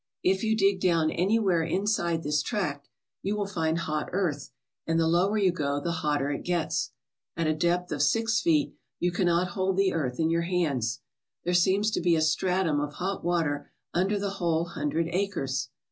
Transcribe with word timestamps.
If 0.23 0.43
you 0.43 0.57
dig 0.57 0.79
down 0.81 1.11
anywhere 1.11 1.61
inside 1.61 2.23
this 2.23 2.41
tract 2.41 2.89
you 3.21 3.35
will 3.35 3.45
find 3.45 3.77
hot 3.77 4.09
earth, 4.13 4.49
and 4.87 4.99
the 4.99 5.07
lower 5.07 5.37
you 5.37 5.51
go 5.51 5.79
the 5.79 5.91
hotter 5.91 6.31
it 6.31 6.41
gets. 6.43 6.89
At 7.37 7.45
a 7.45 7.53
depth 7.53 7.91
of 7.91 8.01
six 8.01 8.41
feet 8.41 8.73
you 8.99 9.11
cannot 9.11 9.49
hold 9.49 9.77
the 9.77 9.93
earth 9.93 10.19
in 10.19 10.31
your 10.31 10.41
hands. 10.41 11.01
There 11.43 11.53
seems 11.53 11.91
to 11.91 12.01
be 12.01 12.15
a 12.15 12.21
stratum 12.23 12.79
of 12.79 12.93
hot 12.93 13.23
water 13.23 13.69
under 13.93 14.17
the 14.17 14.31
whole, 14.31 14.69
hundred 14.69 15.07
acres. 15.11 15.69